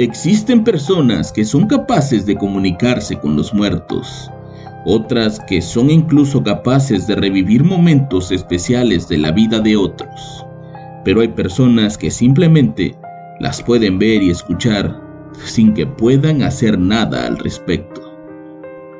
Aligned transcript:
Existen 0.00 0.62
personas 0.62 1.32
que 1.32 1.44
son 1.44 1.66
capaces 1.66 2.24
de 2.24 2.36
comunicarse 2.36 3.18
con 3.18 3.34
los 3.34 3.52
muertos, 3.52 4.30
otras 4.86 5.40
que 5.48 5.60
son 5.60 5.90
incluso 5.90 6.40
capaces 6.40 7.08
de 7.08 7.16
revivir 7.16 7.64
momentos 7.64 8.30
especiales 8.30 9.08
de 9.08 9.18
la 9.18 9.32
vida 9.32 9.58
de 9.58 9.76
otros, 9.76 10.46
pero 11.04 11.20
hay 11.20 11.26
personas 11.26 11.98
que 11.98 12.12
simplemente 12.12 12.94
las 13.40 13.60
pueden 13.60 13.98
ver 13.98 14.22
y 14.22 14.30
escuchar 14.30 15.02
sin 15.44 15.74
que 15.74 15.84
puedan 15.84 16.42
hacer 16.42 16.78
nada 16.78 17.26
al 17.26 17.36
respecto. 17.36 18.00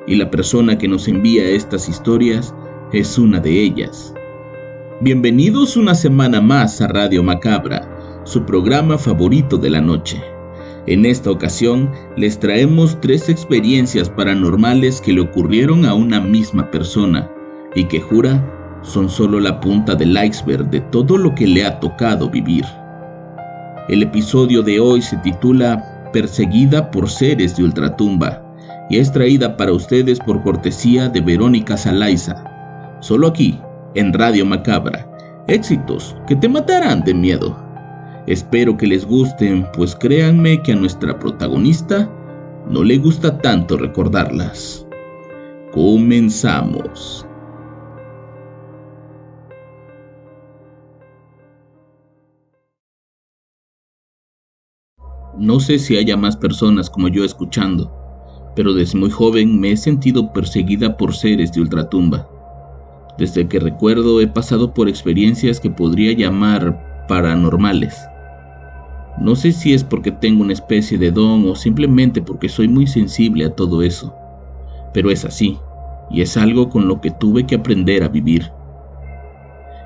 Y 0.08 0.16
la 0.16 0.28
persona 0.28 0.78
que 0.78 0.88
nos 0.88 1.06
envía 1.06 1.48
estas 1.48 1.88
historias 1.88 2.52
es 2.92 3.16
una 3.18 3.38
de 3.38 3.52
ellas. 3.52 4.12
Bienvenidos 5.00 5.76
una 5.76 5.94
semana 5.94 6.40
más 6.40 6.80
a 6.80 6.88
Radio 6.88 7.22
Macabra, 7.22 7.88
su 8.24 8.44
programa 8.44 8.98
favorito 8.98 9.56
de 9.56 9.70
la 9.70 9.80
noche. 9.80 10.20
En 10.86 11.04
esta 11.04 11.30
ocasión 11.30 11.90
les 12.16 12.38
traemos 12.38 12.98
tres 13.00 13.28
experiencias 13.28 14.08
paranormales 14.08 15.00
que 15.00 15.12
le 15.12 15.20
ocurrieron 15.20 15.84
a 15.84 15.94
una 15.94 16.20
misma 16.20 16.70
persona 16.70 17.30
y 17.74 17.84
que 17.84 18.00
jura 18.00 18.42
son 18.82 19.08
solo 19.08 19.40
la 19.40 19.60
punta 19.60 19.94
del 19.94 20.16
iceberg 20.16 20.70
de 20.70 20.80
todo 20.80 21.18
lo 21.18 21.34
que 21.34 21.46
le 21.46 21.64
ha 21.64 21.80
tocado 21.80 22.30
vivir. 22.30 22.64
El 23.88 24.02
episodio 24.02 24.62
de 24.62 24.80
hoy 24.80 25.02
se 25.02 25.16
titula 25.18 26.10
Perseguida 26.12 26.90
por 26.90 27.08
seres 27.08 27.56
de 27.56 27.64
ultratumba 27.64 28.42
y 28.88 28.98
es 28.98 29.12
traída 29.12 29.56
para 29.56 29.72
ustedes 29.72 30.18
por 30.18 30.42
cortesía 30.42 31.08
de 31.08 31.20
Verónica 31.20 31.76
Salaiza, 31.76 32.42
solo 33.00 33.26
aquí, 33.26 33.60
en 33.94 34.12
Radio 34.12 34.46
Macabra. 34.46 35.06
Éxitos 35.46 36.16
que 36.26 36.36
te 36.36 36.48
matarán 36.48 37.02
de 37.02 37.14
miedo. 37.14 37.67
Espero 38.28 38.76
que 38.76 38.86
les 38.86 39.06
gusten, 39.06 39.66
pues 39.72 39.96
créanme 39.96 40.62
que 40.62 40.72
a 40.72 40.76
nuestra 40.76 41.18
protagonista 41.18 42.12
no 42.68 42.84
le 42.84 42.98
gusta 42.98 43.38
tanto 43.38 43.78
recordarlas. 43.78 44.86
Comenzamos. 45.72 47.26
No 55.38 55.58
sé 55.58 55.78
si 55.78 55.96
haya 55.96 56.18
más 56.18 56.36
personas 56.36 56.90
como 56.90 57.08
yo 57.08 57.24
escuchando, 57.24 57.90
pero 58.54 58.74
desde 58.74 58.98
muy 58.98 59.08
joven 59.08 59.58
me 59.58 59.72
he 59.72 59.76
sentido 59.78 60.34
perseguida 60.34 60.98
por 60.98 61.14
seres 61.14 61.50
de 61.52 61.62
ultratumba. 61.62 62.28
Desde 63.16 63.48
que 63.48 63.58
recuerdo 63.58 64.20
he 64.20 64.26
pasado 64.26 64.74
por 64.74 64.86
experiencias 64.86 65.58
que 65.58 65.70
podría 65.70 66.12
llamar 66.12 67.06
paranormales 67.08 67.96
no 69.20 69.34
sé 69.34 69.52
si 69.52 69.74
es 69.74 69.82
porque 69.82 70.12
tengo 70.12 70.42
una 70.42 70.52
especie 70.52 70.96
de 70.96 71.10
don 71.10 71.48
o 71.48 71.56
simplemente 71.56 72.22
porque 72.22 72.48
soy 72.48 72.68
muy 72.68 72.86
sensible 72.86 73.44
a 73.44 73.54
todo 73.54 73.82
eso, 73.82 74.14
pero 74.94 75.10
es 75.10 75.24
así, 75.24 75.58
y 76.10 76.22
es 76.22 76.36
algo 76.36 76.68
con 76.68 76.86
lo 76.86 77.00
que 77.00 77.10
tuve 77.10 77.44
que 77.44 77.56
aprender 77.56 78.04
a 78.04 78.08
vivir. 78.08 78.52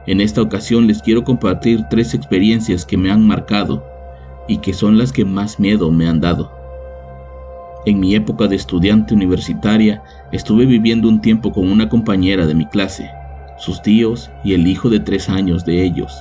En 0.07 0.21
esta 0.21 0.43
ocasión 0.43 0.87
les 0.87 1.01
quiero 1.01 1.25
compartir 1.25 1.85
tres 1.89 2.13
experiencias 2.13 2.85
que 2.85 2.97
me 2.97 3.11
han 3.11 3.27
marcado 3.27 3.85
y 4.49 4.59
que 4.59 4.75
son 4.75 4.99
las 4.99 5.13
que 5.13 5.25
más 5.25 5.59
miedo 5.59 5.91
me 5.91 6.09
han 6.09 6.21
dado. 6.21 6.53
En 7.87 8.01
mi 8.01 8.15
época 8.15 8.49
de 8.49 8.57
estudiante 8.57 9.15
universitaria 9.15 10.03
estuve 10.31 10.67
viviendo 10.67 11.09
un 11.09 11.21
tiempo 11.21 11.53
con 11.53 11.71
una 11.71 11.89
compañera 11.89 12.47
de 12.47 12.55
mi 12.55 12.67
clase, 12.67 13.11
sus 13.57 13.81
tíos 13.81 14.31
y 14.45 14.53
el 14.53 14.67
hijo 14.67 14.91
de 14.91 15.01
tres 15.01 15.29
años 15.29 15.65
de 15.65 15.83
ellos 15.83 16.13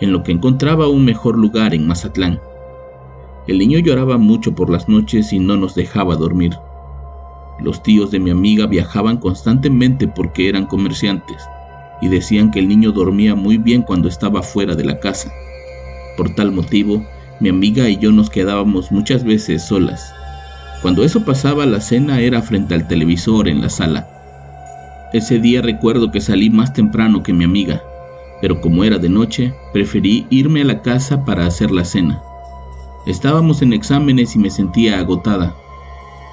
en 0.00 0.12
lo 0.12 0.22
que 0.22 0.32
encontraba 0.32 0.88
un 0.88 1.04
mejor 1.04 1.36
lugar 1.36 1.74
en 1.74 1.86
Mazatlán. 1.86 2.40
El 3.46 3.58
niño 3.58 3.78
lloraba 3.78 4.18
mucho 4.18 4.54
por 4.54 4.70
las 4.70 4.88
noches 4.88 5.32
y 5.32 5.38
no 5.38 5.56
nos 5.56 5.74
dejaba 5.74 6.16
dormir. 6.16 6.54
Los 7.60 7.82
tíos 7.82 8.10
de 8.10 8.20
mi 8.20 8.30
amiga 8.30 8.66
viajaban 8.66 9.16
constantemente 9.16 10.06
porque 10.06 10.48
eran 10.48 10.66
comerciantes 10.66 11.42
y 12.00 12.08
decían 12.08 12.50
que 12.50 12.60
el 12.60 12.68
niño 12.68 12.92
dormía 12.92 13.34
muy 13.34 13.58
bien 13.58 13.82
cuando 13.82 14.08
estaba 14.08 14.42
fuera 14.42 14.74
de 14.76 14.84
la 14.84 15.00
casa. 15.00 15.32
Por 16.16 16.34
tal 16.34 16.52
motivo, 16.52 17.04
mi 17.40 17.48
amiga 17.48 17.88
y 17.88 17.96
yo 17.96 18.12
nos 18.12 18.30
quedábamos 18.30 18.92
muchas 18.92 19.24
veces 19.24 19.62
solas. 19.62 20.12
Cuando 20.82 21.02
eso 21.02 21.24
pasaba, 21.24 21.66
la 21.66 21.80
cena 21.80 22.20
era 22.20 22.40
frente 22.40 22.74
al 22.74 22.86
televisor 22.86 23.48
en 23.48 23.60
la 23.60 23.68
sala. 23.68 24.06
Ese 25.12 25.40
día 25.40 25.62
recuerdo 25.62 26.12
que 26.12 26.20
salí 26.20 26.50
más 26.50 26.72
temprano 26.72 27.22
que 27.22 27.32
mi 27.32 27.44
amiga 27.44 27.82
pero 28.40 28.60
como 28.60 28.84
era 28.84 28.98
de 28.98 29.08
noche, 29.08 29.54
preferí 29.72 30.26
irme 30.30 30.62
a 30.62 30.64
la 30.64 30.82
casa 30.82 31.24
para 31.24 31.46
hacer 31.46 31.70
la 31.70 31.84
cena. 31.84 32.22
Estábamos 33.06 33.62
en 33.62 33.72
exámenes 33.72 34.36
y 34.36 34.38
me 34.38 34.50
sentía 34.50 34.98
agotada. 34.98 35.54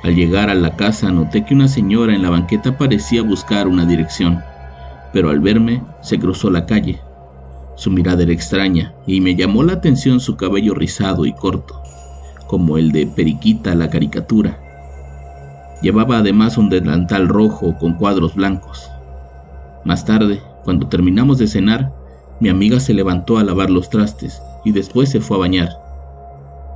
Al 0.04 0.16
llegar 0.16 0.50
a 0.50 0.56
la 0.56 0.76
casa 0.76 1.12
noté 1.12 1.46
que 1.46 1.54
una 1.54 1.68
señora 1.68 2.14
en 2.14 2.22
la 2.22 2.30
banqueta 2.30 2.78
parecía 2.78 3.24
buscar 3.24 3.68
una 3.68 3.86
dirección, 3.86 4.44
pero 5.14 5.30
al 5.30 5.40
verme 5.40 5.82
se 6.02 6.20
cruzó 6.20 6.50
la 6.50 6.66
calle. 6.66 7.00
Su 7.76 7.92
mirada 7.92 8.24
era 8.24 8.34
extraña 8.34 8.94
y 9.08 9.20
me 9.20 9.36
llamó 9.36 9.64
la 9.64 9.74
atención 9.74 10.20
su 10.20 10.38
cabello 10.38 10.76
rizado 10.76 11.26
y 11.26 11.34
corto, 11.34 11.82
como 12.48 12.78
el 12.78 12.92
de 12.92 13.08
Periquita 13.08 13.74
la 13.74 13.90
caricatura. 13.90 14.60
Llevaba 15.82 16.20
además 16.20 16.58
un 16.58 16.70
delantal 16.70 17.28
rojo 17.28 17.76
con 17.78 17.96
cuadros 17.96 18.36
blancos. 18.36 18.90
Más 19.84 20.06
tarde 20.06 20.42
cuando 20.66 20.88
terminamos 20.88 21.38
de 21.38 21.48
cenar, 21.48 21.94
mi 22.40 22.50
amiga 22.50 22.80
se 22.80 22.96
levantó 22.96 23.38
a 23.38 23.44
lavar 23.44 23.70
los 23.70 23.88
trastes 23.90 24.42
y 24.66 24.72
después 24.72 25.09
se 25.09 25.22
fue 25.22 25.38
a 25.38 25.42
bañar. 25.42 25.70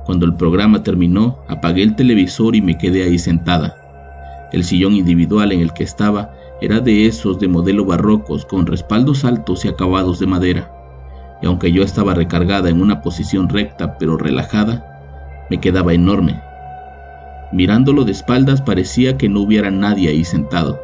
Cuando 0.06 0.26
el 0.26 0.34
programa 0.34 0.84
terminó, 0.84 1.40
apagué 1.48 1.82
el 1.82 1.96
televisor 1.96 2.54
y 2.54 2.62
me 2.62 2.78
quedé 2.78 3.02
ahí 3.02 3.18
sentada. 3.18 3.76
El 4.52 4.62
sillón 4.62 4.94
individual 4.94 5.50
en 5.50 5.60
el 5.60 5.72
que 5.72 5.82
estaba 5.82 6.32
era 6.60 6.78
de 6.78 7.06
esos 7.06 7.40
de 7.40 7.48
modelo 7.48 7.84
barrocos 7.84 8.46
con 8.46 8.66
respaldos 8.66 9.24
altos 9.24 9.64
y 9.64 9.68
acabados 9.68 10.20
de 10.20 10.26
madera. 10.28 10.70
Y 11.42 11.46
aunque 11.46 11.72
yo 11.72 11.82
estaba 11.82 12.14
recargada 12.14 12.70
en 12.70 12.80
una 12.80 13.02
posición 13.02 13.48
recta 13.48 13.98
pero 13.98 14.16
relajada, 14.16 15.46
me 15.50 15.58
quedaba 15.58 15.94
enorme. 15.94 16.40
Mirándolo 17.52 18.04
de 18.04 18.12
espaldas 18.12 18.62
parecía 18.62 19.18
que 19.18 19.28
no 19.28 19.40
hubiera 19.40 19.72
nadie 19.72 20.10
ahí 20.10 20.24
sentado. 20.24 20.80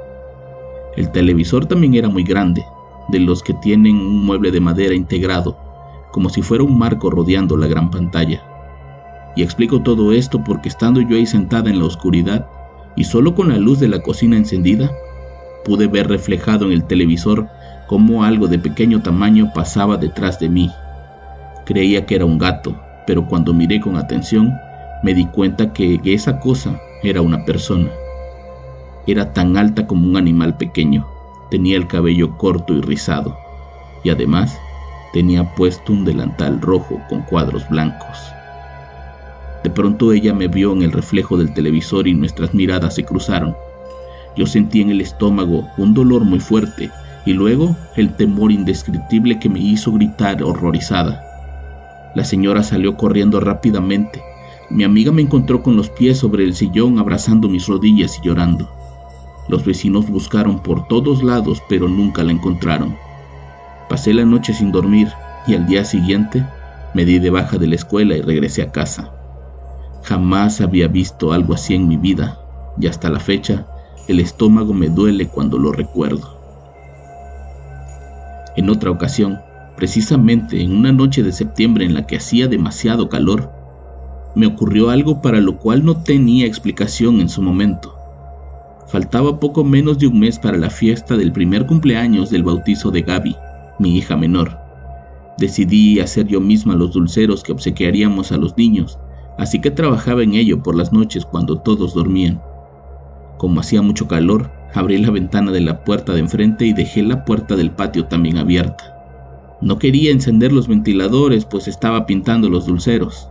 El 0.96 1.12
televisor 1.12 1.66
también 1.66 1.94
era 1.94 2.08
muy 2.08 2.24
grande, 2.24 2.64
de 3.08 3.20
los 3.20 3.42
que 3.42 3.54
tienen 3.54 3.96
un 3.96 4.24
mueble 4.24 4.50
de 4.50 4.60
madera 4.60 4.94
integrado, 4.94 5.56
como 6.12 6.28
si 6.28 6.42
fuera 6.42 6.64
un 6.64 6.78
marco 6.78 7.10
rodeando 7.10 7.56
la 7.56 7.66
gran 7.66 7.90
pantalla. 7.90 8.42
Y 9.36 9.42
explico 9.42 9.82
todo 9.82 10.12
esto 10.12 10.42
porque 10.42 10.68
estando 10.68 11.00
yo 11.00 11.16
ahí 11.16 11.26
sentada 11.26 11.70
en 11.70 11.78
la 11.78 11.84
oscuridad 11.84 12.46
y 12.96 13.04
solo 13.04 13.34
con 13.34 13.50
la 13.50 13.58
luz 13.58 13.78
de 13.78 13.88
la 13.88 14.02
cocina 14.02 14.36
encendida, 14.36 14.90
pude 15.64 15.86
ver 15.86 16.08
reflejado 16.08 16.66
en 16.66 16.72
el 16.72 16.84
televisor 16.84 17.48
cómo 17.86 18.24
algo 18.24 18.48
de 18.48 18.58
pequeño 18.58 19.02
tamaño 19.02 19.52
pasaba 19.54 19.96
detrás 19.96 20.40
de 20.40 20.48
mí. 20.48 20.70
Creía 21.66 22.06
que 22.06 22.14
era 22.14 22.24
un 22.24 22.38
gato, 22.38 22.74
pero 23.06 23.26
cuando 23.28 23.52
miré 23.52 23.80
con 23.80 23.96
atención, 23.96 24.54
me 25.02 25.12
di 25.12 25.26
cuenta 25.26 25.72
que 25.72 26.00
esa 26.04 26.40
cosa 26.40 26.80
era 27.02 27.20
una 27.20 27.44
persona. 27.44 27.90
Era 29.06 29.32
tan 29.32 29.56
alta 29.56 29.86
como 29.86 30.08
un 30.08 30.16
animal 30.16 30.56
pequeño 30.56 31.06
Tenía 31.50 31.76
el 31.76 31.86
cabello 31.86 32.36
corto 32.36 32.74
y 32.74 32.80
rizado, 32.80 33.36
y 34.02 34.10
además 34.10 34.58
tenía 35.12 35.54
puesto 35.54 35.92
un 35.92 36.04
delantal 36.04 36.60
rojo 36.60 37.00
con 37.08 37.22
cuadros 37.22 37.68
blancos. 37.68 38.18
De 39.62 39.70
pronto 39.70 40.12
ella 40.12 40.32
me 40.32 40.46
vio 40.48 40.72
en 40.72 40.82
el 40.82 40.92
reflejo 40.92 41.36
del 41.36 41.52
televisor 41.52 42.06
y 42.06 42.14
nuestras 42.14 42.54
miradas 42.54 42.94
se 42.94 43.04
cruzaron. 43.04 43.56
Yo 44.36 44.46
sentí 44.46 44.80
en 44.80 44.90
el 44.90 45.00
estómago 45.00 45.66
un 45.78 45.94
dolor 45.94 46.24
muy 46.24 46.38
fuerte 46.38 46.90
y 47.24 47.32
luego 47.32 47.76
el 47.96 48.14
temor 48.14 48.52
indescriptible 48.52 49.38
que 49.38 49.48
me 49.48 49.58
hizo 49.58 49.92
gritar 49.92 50.42
horrorizada. 50.42 51.20
La 52.14 52.24
señora 52.24 52.62
salió 52.62 52.96
corriendo 52.96 53.40
rápidamente. 53.40 54.22
Mi 54.70 54.84
amiga 54.84 55.12
me 55.12 55.22
encontró 55.22 55.62
con 55.62 55.76
los 55.76 55.90
pies 55.90 56.18
sobre 56.18 56.44
el 56.44 56.54
sillón 56.54 56.98
abrazando 56.98 57.48
mis 57.48 57.66
rodillas 57.66 58.18
y 58.18 58.26
llorando. 58.26 58.70
Los 59.48 59.64
vecinos 59.64 60.08
buscaron 60.10 60.60
por 60.60 60.88
todos 60.88 61.22
lados, 61.22 61.62
pero 61.68 61.88
nunca 61.88 62.24
la 62.24 62.32
encontraron. 62.32 62.96
Pasé 63.88 64.12
la 64.12 64.24
noche 64.24 64.52
sin 64.52 64.72
dormir 64.72 65.08
y 65.46 65.54
al 65.54 65.66
día 65.66 65.84
siguiente 65.84 66.44
me 66.94 67.04
di 67.04 67.18
de 67.18 67.30
baja 67.30 67.58
de 67.58 67.68
la 67.68 67.76
escuela 67.76 68.16
y 68.16 68.22
regresé 68.22 68.62
a 68.62 68.72
casa. 68.72 69.12
Jamás 70.02 70.60
había 70.60 70.88
visto 70.88 71.32
algo 71.32 71.54
así 71.54 71.74
en 71.74 71.88
mi 71.88 71.96
vida 71.96 72.38
y 72.80 72.86
hasta 72.86 73.10
la 73.10 73.20
fecha 73.20 73.66
el 74.08 74.20
estómago 74.20 74.72
me 74.72 74.88
duele 74.88 75.28
cuando 75.28 75.58
lo 75.58 75.72
recuerdo. 75.72 76.36
En 78.56 78.70
otra 78.70 78.90
ocasión, 78.90 79.38
precisamente 79.76 80.62
en 80.62 80.72
una 80.72 80.92
noche 80.92 81.22
de 81.22 81.32
septiembre 81.32 81.84
en 81.84 81.94
la 81.94 82.06
que 82.06 82.16
hacía 82.16 82.48
demasiado 82.48 83.08
calor, 83.08 83.52
me 84.34 84.46
ocurrió 84.46 84.90
algo 84.90 85.20
para 85.20 85.40
lo 85.40 85.58
cual 85.58 85.84
no 85.84 86.02
tenía 86.02 86.46
explicación 86.46 87.20
en 87.20 87.28
su 87.28 87.42
momento. 87.42 87.95
Faltaba 88.86 89.40
poco 89.40 89.64
menos 89.64 89.98
de 89.98 90.06
un 90.06 90.20
mes 90.20 90.38
para 90.38 90.56
la 90.56 90.70
fiesta 90.70 91.16
del 91.16 91.32
primer 91.32 91.66
cumpleaños 91.66 92.30
del 92.30 92.44
bautizo 92.44 92.92
de 92.92 93.02
Gaby, 93.02 93.36
mi 93.80 93.96
hija 93.96 94.16
menor. 94.16 94.58
Decidí 95.38 95.98
hacer 95.98 96.28
yo 96.28 96.40
misma 96.40 96.76
los 96.76 96.92
dulceros 96.92 97.42
que 97.42 97.52
obsequiaríamos 97.52 98.30
a 98.30 98.36
los 98.36 98.56
niños, 98.56 98.98
así 99.38 99.60
que 99.60 99.72
trabajaba 99.72 100.22
en 100.22 100.34
ello 100.34 100.62
por 100.62 100.76
las 100.76 100.92
noches 100.92 101.26
cuando 101.26 101.58
todos 101.58 101.94
dormían. 101.94 102.40
Como 103.38 103.60
hacía 103.60 103.82
mucho 103.82 104.06
calor, 104.06 104.52
abrí 104.72 104.98
la 104.98 105.10
ventana 105.10 105.50
de 105.50 105.60
la 105.60 105.82
puerta 105.82 106.14
de 106.14 106.20
enfrente 106.20 106.64
y 106.64 106.72
dejé 106.72 107.02
la 107.02 107.24
puerta 107.24 107.56
del 107.56 107.72
patio 107.72 108.06
también 108.06 108.38
abierta. 108.38 108.96
No 109.60 109.78
quería 109.78 110.12
encender 110.12 110.52
los 110.52 110.68
ventiladores, 110.68 111.44
pues 111.44 111.66
estaba 111.66 112.06
pintando 112.06 112.48
los 112.48 112.66
dulceros. 112.66 113.30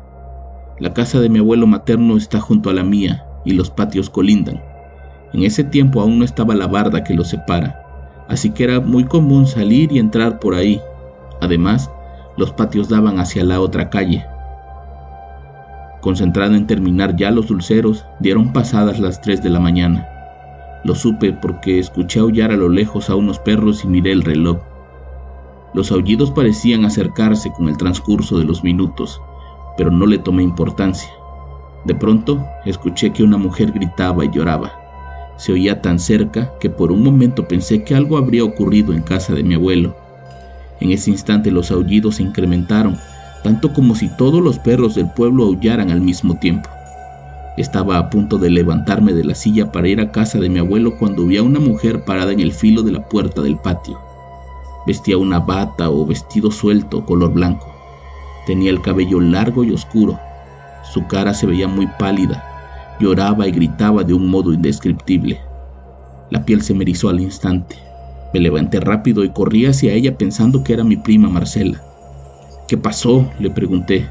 La 0.80 0.94
casa 0.94 1.22
de 1.22 1.30
mi 1.30 1.40
abuelo 1.40 1.66
materno 1.66 2.18
está 2.18 2.42
junto 2.42 2.70
a 2.70 2.74
la 2.74 2.84
mía 2.84 3.26
y 3.46 3.54
los 3.54 3.70
patios 3.70 4.10
colindan. 4.10 4.62
En 5.36 5.44
ese 5.44 5.66
tiempo 5.66 6.00
aún 6.00 6.18
no 6.18 6.24
estaba 6.24 6.56
la 6.56 6.66
barda 6.66 7.04
que 7.04 7.14
los 7.14 7.28
separa, 7.28 7.84
así 8.30 8.52
que 8.52 8.64
era 8.64 8.80
muy 8.80 9.04
común 9.04 9.48
salir 9.48 9.92
y 9.92 10.00
entrar 10.00 10.40
por 10.40 10.56
ahí. 10.56 10.80
Además, 11.42 11.92
los 12.38 12.54
patios 12.54 12.88
daban 12.88 13.20
hacia 13.20 13.44
la 13.44 13.60
otra 13.60 13.90
calle. 13.90 14.26
Concentrado 16.00 16.56
en 16.56 16.68
terminar 16.68 17.18
ya 17.18 17.32
los 17.32 17.48
dulceros, 17.48 18.06
dieron 18.22 18.54
pasadas 18.54 18.98
las 18.98 19.20
3 19.20 19.44
de 19.44 19.50
la 19.50 19.60
mañana. 19.60 20.08
Lo 20.86 20.96
supe 20.96 21.34
porque 21.34 21.80
escuché 21.80 22.22
aullar 22.22 22.52
a 22.52 22.56
lo 22.56 22.70
lejos 22.70 23.10
a 23.10 23.16
unos 23.16 23.38
perros 23.40 23.84
y 23.84 23.90
miré 23.90 24.14
el 24.14 24.24
reloj. 24.24 24.60
Los 25.74 25.92
aullidos 25.92 26.32
parecían 26.32 26.86
acercarse 26.86 27.52
con 27.52 27.68
el 27.68 27.76
transcurso 27.76 28.38
de 28.40 28.46
los 28.46 28.64
minutos, 28.64 29.22
pero 29.76 29.92
no 29.92 30.06
le 30.06 30.18
tomé 30.18 30.44
importancia. 30.44 31.10
De 31.84 31.94
pronto 31.94 32.42
escuché 32.64 33.12
que 33.12 33.22
una 33.22 33.38
mujer 33.38 33.74
gritaba 33.74 34.24
y 34.24 34.32
lloraba. 34.32 34.85
Se 35.38 35.52
oía 35.52 35.82
tan 35.82 36.00
cerca 36.00 36.52
que 36.60 36.70
por 36.70 36.92
un 36.92 37.04
momento 37.04 37.48
pensé 37.48 37.84
que 37.84 37.96
algo 37.96 38.18
habría 38.18 38.44
ocurrido 38.44 38.94
en 38.94 39.02
casa 39.02 39.34
de 39.34 39.44
mi 39.44 39.56
abuelo. 39.56 39.96
En 40.80 40.92
ese 40.92 41.12
instante 41.12 41.52
los 41.52 41.72
aullidos 41.72 42.16
se 42.16 42.24
incrementaron, 42.24 42.98
tanto 43.44 43.74
como 43.74 43.96
si 43.96 44.10
todos 44.18 44.42
los 44.42 44.60
perros 44.60 44.96
del 44.96 45.10
pueblo 45.12 45.44
aullaran 45.44 45.92
al 45.92 46.02
mismo 46.02 46.36
tiempo. 46.40 46.70
Estaba 47.58 47.98
a 47.98 48.10
punto 48.10 48.38
de 48.38 48.50
levantarme 48.50 49.14
de 49.14 49.24
la 49.24 49.36
silla 49.36 49.72
para 49.72 49.88
ir 49.88 50.02
a 50.02 50.12
casa 50.12 50.40
de 50.40 50.50
mi 50.50 50.60
abuelo 50.60 50.98
cuando 50.98 51.26
vi 51.26 51.38
a 51.38 51.44
una 51.44 51.60
mujer 51.60 52.04
parada 52.04 52.34
en 52.34 52.42
el 52.42 52.52
filo 52.52 52.82
de 52.82 52.92
la 52.92 53.08
puerta 53.08 53.42
del 53.42 53.58
patio. 53.58 54.00
Vestía 54.86 55.18
una 55.18 55.40
bata 55.40 55.90
o 55.90 56.06
vestido 56.06 56.52
suelto 56.52 57.06
color 57.06 57.34
blanco. 57.34 57.74
Tenía 58.46 58.72
el 58.72 58.82
cabello 58.82 59.20
largo 59.22 59.64
y 59.64 59.72
oscuro. 59.72 60.20
Su 60.94 61.08
cara 61.08 61.34
se 61.34 61.48
veía 61.48 61.68
muy 61.68 61.88
pálida. 61.98 62.44
Lloraba 63.00 63.48
y 63.48 63.52
gritaba 63.52 64.04
de 64.04 64.14
un 64.14 64.28
modo 64.28 64.54
indescriptible. 64.54 65.40
La 66.30 66.46
piel 66.46 66.62
se 66.62 66.74
me 66.74 66.84
erizó 66.84 67.10
al 67.10 67.20
instante. 67.20 67.76
Me 68.34 68.40
levanté 68.40 68.80
rápido 68.80 69.24
y 69.24 69.30
corrí 69.30 69.66
hacia 69.66 69.94
ella 69.94 70.18
pensando 70.18 70.64
que 70.64 70.74
era 70.74 70.84
mi 70.84 70.98
prima 70.98 71.30
Marcela. 71.30 71.82
¿Qué 72.68 72.78
pasó? 72.78 73.30
le 73.40 73.50
pregunté. 73.52 74.10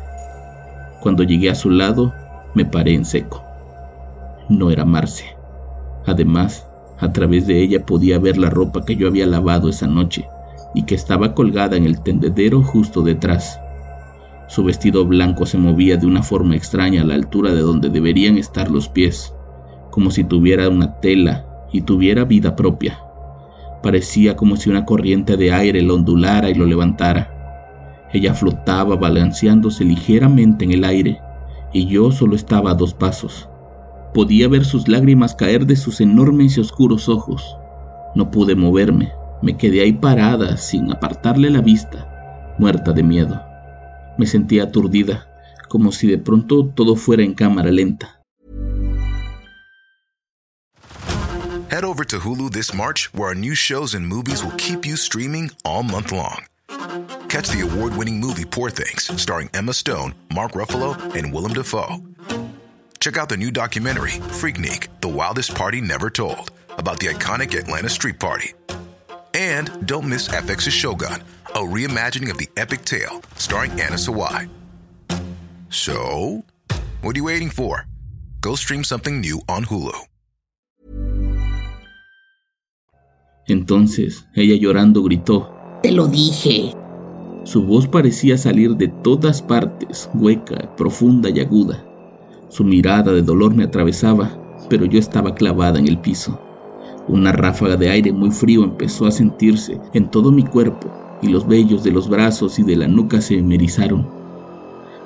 Cuando 1.01 1.23
llegué 1.23 1.51
a 1.51 1.55
su 1.55 1.71
lado, 1.71 2.13
me 2.55 2.65
paré 2.65 2.95
en 2.95 3.05
seco. 3.05 3.43
No 4.49 4.71
era 4.71 4.85
Marce. 4.85 5.25
Además, 6.07 6.67
a 6.99 7.13
través 7.13 7.47
de 7.47 7.61
ella 7.61 7.85
podía 7.85 8.19
ver 8.19 8.39
la 8.39 8.51
ropa 8.51 8.85
que 8.85 8.97
yo 8.97 9.09
había 9.09 9.27
lavado 9.27 9.69
esa 9.69 9.87
noche 9.87 10.27
y 10.75 10.85
que 10.85 10.95
estaba 10.95 11.35
colgada 11.35 11.77
en 11.77 11.85
el 11.85 12.01
tendedero 12.01 12.63
justo 12.63 13.03
detrás. 13.03 13.59
Su 14.47 14.63
vestido 14.63 15.07
blanco 15.07 15.47
se 15.47 15.59
movía 15.59 15.97
de 15.97 16.07
una 16.07 16.23
forma 16.23 16.55
extraña 16.55 17.03
a 17.03 17.05
la 17.05 17.15
altura 17.15 17.55
de 17.55 17.61
donde 17.61 17.89
deberían 17.89 18.37
estar 18.37 18.71
los 18.71 18.89
pies, 18.89 19.35
como 19.91 20.11
si 20.11 20.25
tuviera 20.25 20.69
una 20.69 21.01
tela 21.01 21.47
y 21.73 21.83
tuviera 21.83 22.25
vida 22.25 22.55
propia. 22.55 22.99
Parecía 23.83 24.37
como 24.37 24.57
si 24.57 24.71
una 24.71 24.85
corriente 24.85 25.37
de 25.37 25.53
aire 25.53 25.83
lo 25.83 25.95
ondulara 25.95 26.51
y 26.51 26.55
lo 26.55 26.67
levantara. 26.67 27.31
Ella 28.13 28.35
flotaba 28.35 28.97
balanceándose 28.97 29.85
ligeramente 29.85 30.65
en 30.65 30.73
el 30.73 30.85
aire, 30.85 31.21
y 31.73 31.87
yo 31.87 32.13
solo 32.13 32.37
estaba 32.37 32.71
a 32.71 32.75
dos 32.75 32.95
pasos. 32.95 33.49
Podía 34.15 34.49
ver 34.49 34.65
sus 34.65 34.89
lágrimas 34.89 35.35
caer 35.35 35.67
de 35.67 35.75
sus 35.75 36.01
enormes 36.01 36.57
y 36.57 36.61
oscuros 36.61 37.09
ojos. 37.09 37.59
No 38.15 38.31
pude 38.31 38.55
moverme, 38.55 39.13
me 39.43 39.57
quedé 39.57 39.83
ahí 39.83 39.93
parada 39.93 40.57
sin 40.57 40.91
apartarle 40.93 41.51
la 41.51 41.61
vista, 41.61 42.55
muerta 42.59 42.93
de 42.93 43.03
miedo. 43.03 43.44
Me 44.19 44.27
sentía 44.27 44.65
aturdida, 44.65 45.27
como 45.69 45.93
si 45.93 46.07
de 46.07 46.19
pronto 46.19 46.67
todo 46.75 46.97
fuera 46.97 47.23
en 47.23 47.35
cámara 47.35 47.71
lenta. 47.71 48.21
Head 51.71 51.85
over 51.85 52.05
to 52.05 52.21
Hulu 52.21 52.53
this 52.53 52.73
March, 52.73 53.13
where 53.15 53.31
our 53.31 53.35
new 53.35 53.55
shows 53.57 53.95
and 53.95 54.07
movies 54.07 54.45
will 54.45 54.53
keep 54.53 54.87
you 54.87 54.97
streaming 54.97 55.51
all 55.65 55.83
month 55.83 56.13
long. 56.13 56.45
Catch 57.29 57.49
the 57.49 57.69
award 57.69 57.97
winning 57.97 58.21
movie 58.21 58.45
Poor 58.45 58.71
Things, 58.71 59.11
starring 59.21 59.51
Emma 59.53 59.73
Stone, 59.73 60.15
Mark 60.33 60.53
Ruffalo, 60.53 60.95
and 61.17 61.33
Willem 61.33 61.53
Dafoe. 61.53 62.01
Check 63.01 63.17
out 63.17 63.29
the 63.29 63.37
new 63.37 63.51
documentary, 63.51 64.13
Freaknik 64.39 64.87
The 65.01 65.09
Wildest 65.09 65.55
Party 65.57 65.81
Never 65.81 66.11
Told, 66.11 66.53
about 66.79 67.01
the 67.01 67.09
iconic 67.09 67.59
Atlanta 67.59 67.89
Street 67.89 68.21
Party. 68.21 68.53
And 69.35 69.85
don't 69.85 70.09
miss 70.09 70.29
FX's 70.29 70.73
Shogun, 70.73 71.25
a 71.55 71.59
reimagining 71.59 72.31
of 72.31 72.39
the 72.39 72.49
epic 72.57 72.85
tale, 72.85 73.23
starring 73.37 73.71
Anna 73.81 73.95
Sawai. 73.95 74.49
So, 75.71 76.43
what 77.01 77.15
are 77.15 77.19
you 77.19 77.25
waiting 77.25 77.51
for? 77.51 77.87
Go 78.41 78.57
stream 78.57 78.83
something 78.83 79.21
new 79.21 79.41
on 79.49 79.65
Hulu. 79.65 79.95
Entonces 83.47 84.27
ella 84.35 84.57
llorando 84.57 85.03
gritó, 85.03 85.53
Te 85.83 85.93
lo 85.93 86.09
dije. 86.09 86.75
Su 87.45 87.63
voz 87.63 87.87
parecía 87.87 88.37
salir 88.37 88.71
de 88.77 88.89
todas 88.89 89.41
partes, 89.41 90.11
hueca, 90.15 90.75
profunda 90.77 91.31
y 91.31 91.41
aguda. 91.41 91.85
Su 92.49 92.65
mirada 92.65 93.13
de 93.13 93.23
dolor 93.23 93.55
me 93.55 93.65
atravesaba, 93.65 94.37
pero 94.69 94.87
yo 94.87 94.99
estaba 94.99 95.35
clavada 95.35 95.79
en 95.79 95.87
el 95.87 95.99
piso. 95.99 96.41
Una 97.07 97.33
ráfaga 97.33 97.77
de 97.77 97.91
aire 97.91 98.13
muy 98.13 98.31
frío 98.31 98.65
empezó 98.65 99.07
a 99.07 99.13
sentirse 99.13 99.79
en 99.93 100.11
todo 100.11 100.33
mi 100.33 100.43
cuerpo 100.43 101.04
y 101.21 101.29
los 101.29 101.47
vellos 101.47 101.83
de 101.83 101.91
los 101.91 102.09
brazos 102.09 102.59
y 102.59 102.63
de 102.63 102.77
la 102.77 102.89
nuca 102.89 103.21
se 103.21 103.41
me 103.43 103.55
erizaron. 103.55 104.07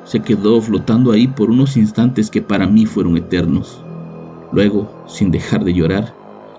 Se 0.05 0.21
quedó 0.21 0.61
flotando 0.61 1.13
ahí 1.13 1.27
por 1.27 1.51
unos 1.51 1.77
instantes 1.77 2.31
que 2.31 2.43
para 2.43 2.67
mí 2.67 2.87
fueron 2.87 3.17
eternos. 3.17 3.83
Luego, 4.53 4.91
sin 5.07 5.31
dejar 5.31 5.65
de 5.65 5.75
llorar, 5.75 6.15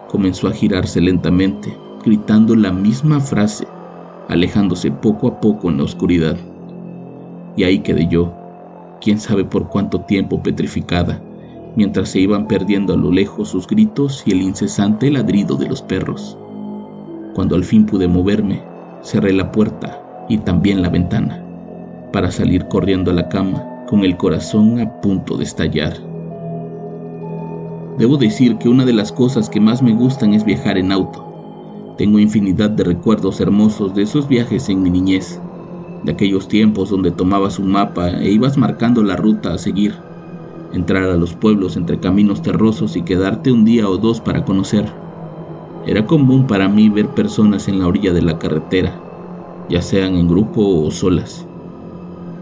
comenzó 0.07 0.47
a 0.47 0.51
girarse 0.51 1.01
lentamente, 1.01 1.75
gritando 2.05 2.55
la 2.55 2.71
misma 2.71 3.19
frase, 3.19 3.67
alejándose 4.27 4.91
poco 4.91 5.27
a 5.27 5.39
poco 5.39 5.69
en 5.69 5.77
la 5.77 5.83
oscuridad. 5.83 6.37
Y 7.55 7.63
ahí 7.63 7.79
quedé 7.79 8.07
yo, 8.07 8.33
quién 9.01 9.19
sabe 9.19 9.43
por 9.43 9.67
cuánto 9.69 10.01
tiempo 10.01 10.41
petrificada, 10.43 11.21
mientras 11.75 12.09
se 12.09 12.19
iban 12.19 12.47
perdiendo 12.47 12.93
a 12.93 12.97
lo 12.97 13.11
lejos 13.11 13.49
sus 13.49 13.67
gritos 13.67 14.23
y 14.25 14.31
el 14.31 14.41
incesante 14.41 15.09
ladrido 15.09 15.55
de 15.55 15.67
los 15.67 15.81
perros. 15.81 16.37
Cuando 17.33 17.55
al 17.55 17.63
fin 17.63 17.85
pude 17.85 18.07
moverme, 18.07 18.63
cerré 19.01 19.33
la 19.33 19.51
puerta 19.51 20.25
y 20.29 20.37
también 20.37 20.81
la 20.81 20.89
ventana, 20.89 21.43
para 22.11 22.31
salir 22.31 22.65
corriendo 22.67 23.11
a 23.11 23.13
la 23.13 23.29
cama 23.29 23.63
con 23.87 24.03
el 24.03 24.17
corazón 24.17 24.79
a 24.79 25.01
punto 25.01 25.37
de 25.37 25.43
estallar. 25.43 25.93
Debo 27.97 28.17
decir 28.17 28.57
que 28.57 28.69
una 28.69 28.85
de 28.85 28.93
las 28.93 29.11
cosas 29.11 29.49
que 29.49 29.59
más 29.59 29.81
me 29.81 29.93
gustan 29.93 30.33
es 30.33 30.45
viajar 30.45 30.77
en 30.77 30.91
auto. 30.91 31.25
Tengo 31.97 32.19
infinidad 32.19 32.69
de 32.69 32.83
recuerdos 32.83 33.41
hermosos 33.41 33.93
de 33.93 34.03
esos 34.03 34.27
viajes 34.27 34.69
en 34.69 34.81
mi 34.81 34.89
niñez, 34.89 35.41
de 36.03 36.11
aquellos 36.11 36.47
tiempos 36.47 36.89
donde 36.89 37.11
tomabas 37.11 37.59
un 37.59 37.71
mapa 37.71 38.09
e 38.09 38.31
ibas 38.31 38.57
marcando 38.57 39.03
la 39.03 39.15
ruta 39.15 39.53
a 39.53 39.57
seguir, 39.57 39.95
entrar 40.71 41.03
a 41.03 41.17
los 41.17 41.33
pueblos 41.33 41.75
entre 41.75 41.99
caminos 41.99 42.41
terrosos 42.41 42.95
y 42.95 43.01
quedarte 43.01 43.51
un 43.51 43.65
día 43.65 43.89
o 43.89 43.97
dos 43.97 44.21
para 44.21 44.45
conocer. 44.45 44.85
Era 45.85 46.05
común 46.05 46.45
para 46.45 46.67
mí 46.67 46.89
ver 46.89 47.13
personas 47.13 47.67
en 47.67 47.79
la 47.79 47.87
orilla 47.87 48.11
de 48.11 48.21
la 48.21 48.37
carretera, 48.37 49.01
ya 49.69 49.81
sean 49.81 50.15
en 50.15 50.27
grupo 50.27 50.83
o 50.83 50.91
solas, 50.91 51.47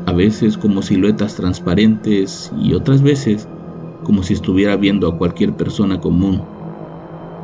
a 0.07 0.13
veces 0.13 0.57
como 0.57 0.81
siluetas 0.81 1.35
transparentes 1.35 2.49
y 2.57 2.73
otras 2.73 3.01
veces 3.01 3.47
como 4.03 4.23
si 4.23 4.33
estuviera 4.33 4.75
viendo 4.75 5.07
a 5.07 5.17
cualquier 5.17 5.53
persona 5.55 5.99
común. 5.99 6.41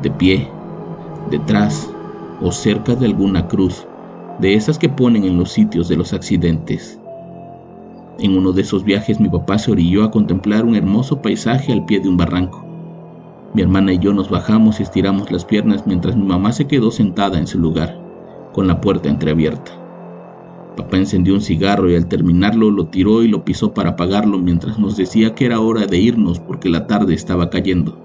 de 0.01 0.09
pie, 0.11 0.51
detrás 1.29 1.89
o 2.41 2.51
cerca 2.51 2.95
de 2.95 3.05
alguna 3.05 3.47
cruz, 3.47 3.87
de 4.39 4.55
esas 4.55 4.79
que 4.79 4.89
ponen 4.89 5.23
en 5.25 5.37
los 5.37 5.51
sitios 5.51 5.87
de 5.87 5.95
los 5.95 6.11
accidentes. 6.13 6.99
En 8.17 8.35
uno 8.35 8.51
de 8.51 8.63
esos 8.63 8.83
viajes 8.83 9.19
mi 9.19 9.29
papá 9.29 9.59
se 9.59 9.71
orilló 9.71 10.03
a 10.03 10.11
contemplar 10.11 10.65
un 10.65 10.75
hermoso 10.75 11.21
paisaje 11.21 11.71
al 11.71 11.85
pie 11.85 11.99
de 11.99 12.09
un 12.09 12.17
barranco. 12.17 12.72
Mi 13.53 13.61
hermana 13.61 13.93
y 13.93 13.99
yo 13.99 14.13
nos 14.13 14.31
bajamos 14.31 14.79
y 14.79 14.83
estiramos 14.83 15.31
las 15.31 15.45
piernas 15.45 15.85
mientras 15.85 16.15
mi 16.15 16.23
mamá 16.23 16.51
se 16.53 16.65
quedó 16.65 16.89
sentada 16.89 17.37
en 17.37 17.45
su 17.45 17.59
lugar, 17.59 17.99
con 18.51 18.65
la 18.65 18.81
puerta 18.81 19.09
entreabierta. 19.09 19.71
Papá 20.75 20.97
encendió 20.97 21.35
un 21.35 21.41
cigarro 21.41 21.87
y 21.87 21.95
al 21.95 22.07
terminarlo 22.07 22.71
lo 22.71 22.87
tiró 22.87 23.21
y 23.21 23.27
lo 23.27 23.45
pisó 23.45 23.75
para 23.75 23.91
apagarlo 23.91 24.39
mientras 24.39 24.79
nos 24.79 24.97
decía 24.97 25.35
que 25.35 25.45
era 25.45 25.59
hora 25.59 25.85
de 25.85 25.99
irnos 25.99 26.39
porque 26.39 26.67
la 26.67 26.87
tarde 26.87 27.13
estaba 27.13 27.51
cayendo. 27.51 27.95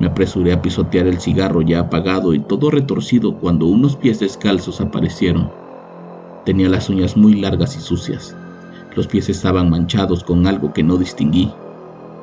Me 0.00 0.06
apresuré 0.06 0.54
a 0.54 0.62
pisotear 0.62 1.06
el 1.06 1.20
cigarro 1.20 1.60
ya 1.60 1.80
apagado 1.80 2.32
y 2.32 2.38
todo 2.38 2.70
retorcido 2.70 3.34
cuando 3.34 3.66
unos 3.66 3.96
pies 3.96 4.18
descalzos 4.18 4.80
aparecieron. 4.80 5.50
Tenía 6.46 6.70
las 6.70 6.88
uñas 6.88 7.18
muy 7.18 7.34
largas 7.34 7.76
y 7.76 7.80
sucias. 7.80 8.34
Los 8.96 9.08
pies 9.08 9.28
estaban 9.28 9.68
manchados 9.68 10.24
con 10.24 10.46
algo 10.46 10.72
que 10.72 10.82
no 10.82 10.96
distinguí. 10.96 11.52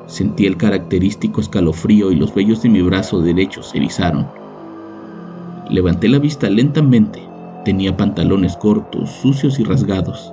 Sentí 0.08 0.46
el 0.46 0.58
característico 0.58 1.42
escalofrío 1.42 2.12
y 2.12 2.16
los 2.16 2.34
vellos 2.34 2.62
de 2.62 2.70
mi 2.70 2.82
brazo 2.82 3.22
derecho 3.22 3.64
se 3.64 3.78
erizaron. 3.78 4.28
Levanté 5.70 6.08
la 6.08 6.20
vista 6.20 6.50
lentamente. 6.50 7.28
Tenía 7.64 7.98
pantalones 7.98 8.56
cortos, 8.56 9.10
sucios 9.10 9.60
y 9.60 9.64
rasgados, 9.64 10.32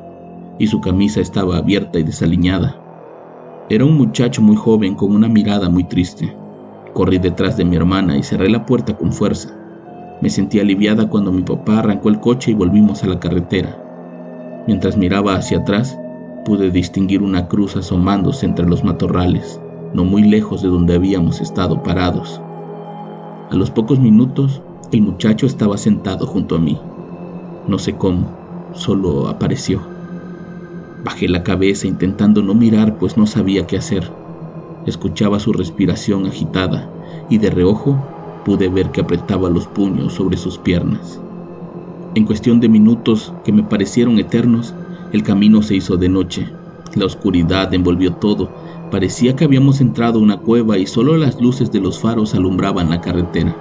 y 0.58 0.66
su 0.66 0.82
camisa 0.82 1.20
estaba 1.20 1.56
abierta 1.56 1.98
y 1.98 2.02
desaliñada. 2.02 2.78
Era 3.70 3.86
un 3.86 3.96
muchacho 3.96 4.42
muy 4.42 4.56
joven 4.56 4.94
con 4.94 5.14
una 5.14 5.28
mirada 5.28 5.70
muy 5.70 5.84
triste. 5.84 6.36
Corrí 6.92 7.16
detrás 7.16 7.56
de 7.56 7.64
mi 7.64 7.76
hermana 7.76 8.18
y 8.18 8.22
cerré 8.22 8.50
la 8.50 8.66
puerta 8.66 8.98
con 8.98 9.12
fuerza. 9.12 9.56
Me 10.20 10.28
sentí 10.28 10.60
aliviada 10.60 11.08
cuando 11.08 11.32
mi 11.32 11.42
papá 11.42 11.78
arrancó 11.78 12.10
el 12.10 12.20
coche 12.20 12.50
y 12.50 12.54
volvimos 12.54 13.02
a 13.02 13.06
la 13.06 13.18
carretera. 13.18 13.78
Mientras 14.66 14.98
miraba 14.98 15.36
hacia 15.36 15.58
atrás, 15.58 15.98
pude 16.44 16.70
distinguir 16.70 17.22
una 17.22 17.48
cruz 17.48 17.76
asomándose 17.76 18.44
entre 18.44 18.66
los 18.66 18.84
matorrales, 18.84 19.61
no 19.94 20.04
muy 20.04 20.22
lejos 20.22 20.62
de 20.62 20.68
donde 20.68 20.94
habíamos 20.94 21.40
estado 21.40 21.82
parados. 21.82 22.40
A 23.50 23.56
los 23.56 23.70
pocos 23.70 23.98
minutos, 23.98 24.62
el 24.92 25.02
muchacho 25.02 25.46
estaba 25.46 25.76
sentado 25.78 26.26
junto 26.26 26.56
a 26.56 26.58
mí. 26.58 26.78
No 27.66 27.78
sé 27.78 27.94
cómo, 27.96 28.30
solo 28.74 29.28
apareció. 29.28 29.80
Bajé 31.04 31.28
la 31.28 31.42
cabeza 31.42 31.86
intentando 31.86 32.42
no 32.42 32.54
mirar 32.54 32.98
pues 32.98 33.16
no 33.16 33.26
sabía 33.26 33.66
qué 33.66 33.76
hacer. 33.76 34.10
Escuchaba 34.86 35.38
su 35.40 35.52
respiración 35.52 36.26
agitada 36.26 36.88
y 37.28 37.38
de 37.38 37.50
reojo 37.50 37.96
pude 38.44 38.68
ver 38.68 38.90
que 38.90 39.00
apretaba 39.00 39.50
los 39.50 39.66
puños 39.66 40.12
sobre 40.14 40.36
sus 40.36 40.58
piernas. 40.58 41.20
En 42.14 42.24
cuestión 42.24 42.60
de 42.60 42.68
minutos 42.68 43.32
que 43.44 43.52
me 43.52 43.62
parecieron 43.62 44.18
eternos, 44.18 44.74
el 45.12 45.22
camino 45.22 45.62
se 45.62 45.76
hizo 45.76 45.96
de 45.96 46.08
noche. 46.08 46.46
La 46.94 47.06
oscuridad 47.06 47.72
envolvió 47.72 48.14
todo. 48.14 48.50
Parecía 48.92 49.34
que 49.34 49.46
habíamos 49.46 49.80
entrado 49.80 50.18
a 50.18 50.22
una 50.22 50.36
cueva 50.36 50.76
y 50.76 50.86
solo 50.86 51.16
las 51.16 51.40
luces 51.40 51.72
de 51.72 51.80
los 51.80 51.98
faros 51.98 52.34
alumbraban 52.34 52.90
la 52.90 53.00
carretera, 53.00 53.56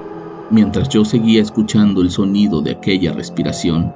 mientras 0.49 0.89
yo 0.89 1.05
seguía 1.05 1.41
escuchando 1.41 2.01
el 2.01 2.11
sonido 2.11 2.61
de 2.61 2.71
aquella 2.71 3.13
respiración. 3.13 3.93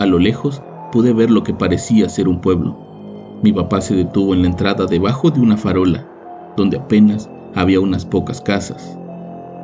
A 0.00 0.06
lo 0.06 0.18
lejos 0.18 0.62
pude 0.92 1.12
ver 1.12 1.30
lo 1.30 1.42
que 1.42 1.52
parecía 1.52 2.08
ser 2.08 2.26
un 2.26 2.40
pueblo. 2.40 2.74
Mi 3.42 3.52
papá 3.52 3.82
se 3.82 3.94
detuvo 3.94 4.32
en 4.32 4.40
la 4.40 4.48
entrada 4.48 4.86
debajo 4.86 5.30
de 5.30 5.40
una 5.40 5.58
farola, 5.58 6.08
donde 6.56 6.78
apenas 6.78 7.28
había 7.54 7.80
unas 7.80 8.06
pocas 8.06 8.40
casas. 8.40 8.98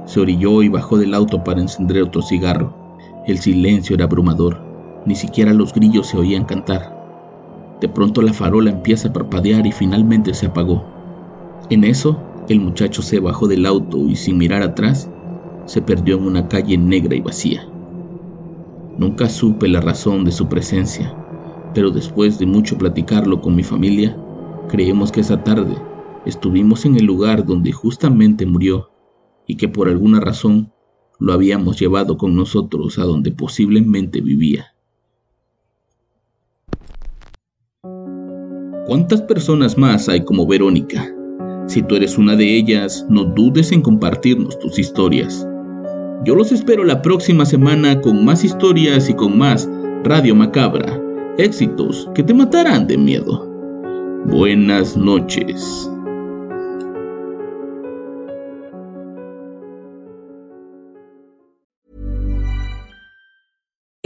Se 0.04 0.20
orilló 0.20 0.62
y 0.62 0.68
bajó 0.68 0.98
del 0.98 1.14
auto 1.14 1.42
para 1.42 1.62
encender 1.62 2.02
otro 2.02 2.20
cigarro. 2.20 2.74
El 3.26 3.38
silencio 3.38 3.96
era 3.96 4.04
abrumador. 4.04 4.69
Ni 5.06 5.14
siquiera 5.14 5.52
los 5.52 5.72
grillos 5.72 6.06
se 6.08 6.18
oían 6.18 6.44
cantar. 6.44 6.96
De 7.80 7.88
pronto 7.88 8.22
la 8.22 8.32
farola 8.32 8.70
empieza 8.70 9.08
a 9.08 9.12
parpadear 9.12 9.66
y 9.66 9.72
finalmente 9.72 10.34
se 10.34 10.46
apagó. 10.46 10.84
En 11.70 11.84
eso, 11.84 12.18
el 12.48 12.60
muchacho 12.60 13.02
se 13.02 13.20
bajó 13.20 13.48
del 13.48 13.66
auto 13.66 13.98
y 14.08 14.16
sin 14.16 14.38
mirar 14.38 14.62
atrás, 14.62 15.10
se 15.64 15.80
perdió 15.80 16.16
en 16.18 16.26
una 16.26 16.48
calle 16.48 16.76
negra 16.76 17.14
y 17.14 17.20
vacía. 17.20 17.66
Nunca 18.98 19.28
supe 19.28 19.68
la 19.68 19.80
razón 19.80 20.24
de 20.24 20.32
su 20.32 20.48
presencia 20.48 21.14
pero 21.74 21.90
después 21.90 22.38
de 22.38 22.46
mucho 22.46 22.76
platicarlo 22.78 23.40
con 23.40 23.54
mi 23.54 23.62
familia, 23.62 24.16
creemos 24.68 25.12
que 25.12 25.20
esa 25.20 25.42
tarde 25.44 25.76
estuvimos 26.26 26.84
en 26.84 26.96
el 26.96 27.04
lugar 27.04 27.44
donde 27.44 27.72
justamente 27.72 28.46
murió 28.46 28.90
y 29.46 29.56
que 29.56 29.68
por 29.68 29.88
alguna 29.88 30.20
razón 30.20 30.72
lo 31.18 31.32
habíamos 31.32 31.78
llevado 31.78 32.16
con 32.16 32.34
nosotros 32.34 32.98
a 32.98 33.04
donde 33.04 33.30
posiblemente 33.30 34.20
vivía. 34.20 34.74
¿Cuántas 38.90 39.22
personas 39.22 39.78
más 39.78 40.08
hay 40.08 40.24
como 40.24 40.48
Verónica? 40.48 41.08
Si 41.68 41.80
tú 41.80 41.94
eres 41.94 42.18
una 42.18 42.34
de 42.34 42.56
ellas, 42.56 43.06
no 43.08 43.22
dudes 43.22 43.70
en 43.70 43.82
compartirnos 43.82 44.58
tus 44.58 44.80
historias. 44.80 45.46
Yo 46.24 46.34
los 46.34 46.50
espero 46.50 46.82
la 46.82 47.00
próxima 47.00 47.46
semana 47.46 48.00
con 48.00 48.24
más 48.24 48.42
historias 48.42 49.08
y 49.08 49.14
con 49.14 49.38
más 49.38 49.70
Radio 50.02 50.34
Macabra 50.34 51.00
éxitos 51.38 52.08
que 52.16 52.24
te 52.24 52.34
matarán 52.34 52.88
de 52.88 52.98
miedo. 52.98 53.46
Buenas 54.26 54.96
noches. 54.96 55.88